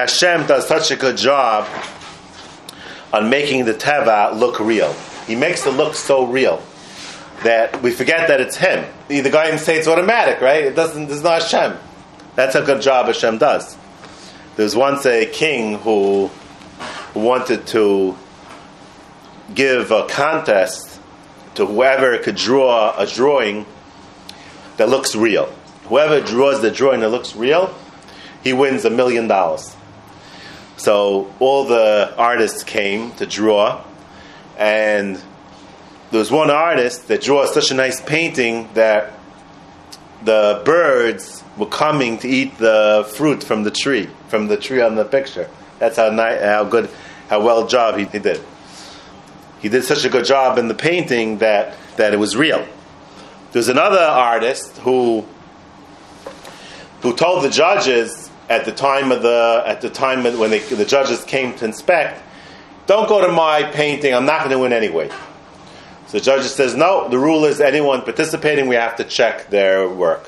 [0.00, 1.68] Hashem does such a good job
[3.12, 4.90] on making the teva look real.
[5.26, 6.62] He makes it look so real
[7.44, 8.86] that we forget that it's him.
[9.08, 10.64] The guy say it's automatic, right?
[10.64, 11.10] It doesn't.
[11.10, 11.78] It's not Hashem.
[12.34, 13.76] That's a good job Hashem does.
[14.56, 16.30] There was once a king who
[17.14, 18.16] wanted to
[19.54, 20.98] give a contest
[21.56, 23.66] to whoever could draw a drawing
[24.78, 25.44] that looks real.
[25.84, 27.74] Whoever draws the drawing that looks real,
[28.42, 29.76] he wins a million dollars.
[30.80, 33.84] So all the artists came to draw,
[34.56, 35.16] and
[36.10, 39.12] there was one artist that drew such a nice painting that
[40.24, 44.94] the birds were coming to eat the fruit from the tree, from the tree on
[44.94, 45.50] the picture.
[45.78, 46.88] That's how how good,
[47.28, 48.40] how well job he, he did.
[49.60, 52.66] He did such a good job in the painting that that it was real.
[53.52, 55.26] There's another artist who
[57.02, 60.84] who told the judges at the time of the at the time when they, the
[60.84, 62.20] judges came to inspect,
[62.86, 64.12] don't go to my painting.
[64.12, 65.08] I'm not going to win anyway.
[66.08, 67.08] So the judge says, no.
[67.08, 70.24] The rule is anyone participating, we have to check their work.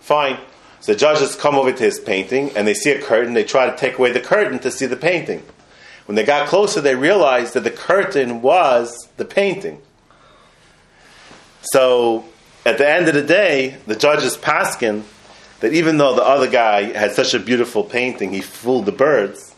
[0.00, 0.38] Fine.
[0.80, 3.34] So the judges come over to his painting and they see a curtain.
[3.34, 5.42] They try to take away the curtain to see the painting.
[6.06, 9.82] When they got closer, they realized that the curtain was the painting.
[11.60, 12.24] So
[12.64, 15.04] at the end of the day, the judges paskin
[15.60, 19.54] that even though the other guy had such a beautiful painting, he fooled the birds,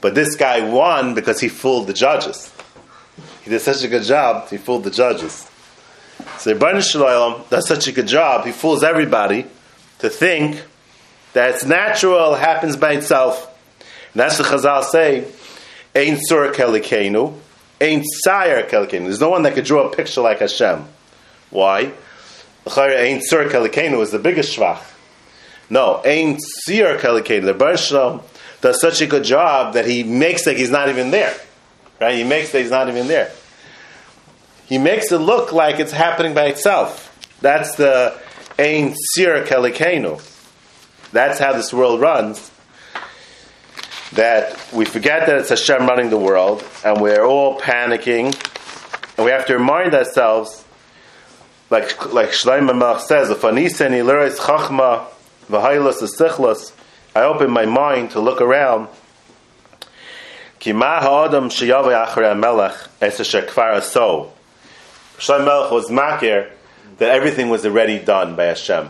[0.00, 2.52] but this guy won because he fooled the judges.
[3.42, 5.48] He did such a good job, he fooled the judges.
[6.38, 9.46] So Ribono Shel Olam does such a good job, he fools everybody
[10.00, 10.62] to think
[11.32, 13.46] that it's natural, happens by itself.
[14.12, 15.24] And that's what Chazal say,
[15.94, 17.34] Ein Sur Kelikenu,
[17.80, 19.04] Ein Sayer Kelikenu.
[19.04, 20.84] There's no one that could draw a picture like Hashem.
[21.50, 21.92] Why?
[22.66, 24.82] Ein Sur Kelikenu is the biggest shvach.
[25.70, 27.44] No, Ein Sir Kelikenu.
[27.44, 28.22] The
[28.60, 31.34] does such a good job that he makes like he's not even there.
[32.00, 32.16] Right?
[32.16, 33.30] He makes that he's not even there.
[34.66, 37.06] He makes it look like it's happening by itself.
[37.40, 38.18] That's the
[38.58, 40.20] Ein Sir Kelikenu.
[41.12, 42.50] That's how this world runs.
[44.12, 48.34] That we forget that it's Hashem running the world, and we're all panicking,
[49.16, 50.64] and we have to remind ourselves,
[51.70, 55.06] like like Shlomo says, "If aniseni lereis chachma
[55.50, 56.72] v'hailas esichlas,"
[57.14, 58.88] I open my mind to look around.
[60.60, 64.32] Ki ma ha'adam sheyavei achrei melech es shekvar so.
[65.18, 66.50] Shlomo Melech was makir
[66.98, 68.88] that everything was already done by Hashem.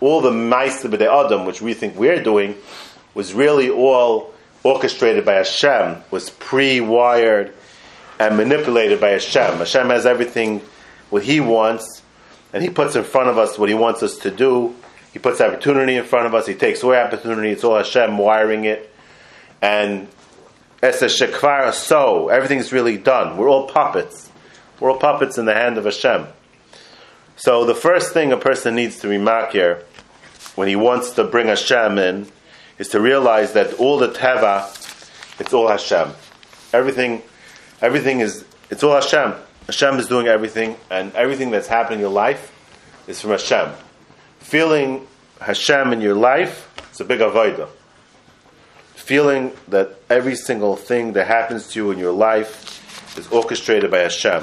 [0.00, 2.56] All the ma'aser b'dei adam, which we think we're doing,
[3.14, 4.32] was really all
[4.62, 7.52] orchestrated by Hashem, was pre-wired
[8.18, 9.58] and manipulated by Hashem.
[9.58, 10.60] Hashem has everything
[11.10, 12.02] what He wants,
[12.52, 14.74] and He puts in front of us what He wants us to do.
[15.12, 16.46] He puts opportunity in front of us.
[16.46, 17.50] He takes away opportunity.
[17.50, 18.92] It's all Hashem wiring it,
[19.60, 20.08] and
[20.82, 23.36] as a shekvar so everything's really done.
[23.36, 24.30] We're all puppets.
[24.78, 26.26] We're all puppets in the hand of Hashem.
[27.36, 29.84] So the first thing a person needs to remark here,
[30.56, 32.26] when he wants to bring Hashem in,
[32.78, 34.68] is to realize that all the teva,
[35.40, 36.12] it's all Hashem.
[36.72, 37.22] Everything,
[37.82, 39.34] everything is, it's all Hashem.
[39.66, 42.52] Hashem is doing everything, and everything that's happening in your life
[43.06, 43.72] is from Hashem.
[44.50, 45.06] Feeling
[45.40, 47.68] Hashem in your life, it's a big avodah.
[48.96, 53.98] Feeling that every single thing that happens to you in your life is orchestrated by
[53.98, 54.42] Hashem.